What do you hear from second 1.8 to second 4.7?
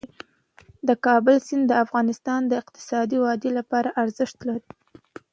افغانستان د اقتصادي ودې لپاره ارزښت لري.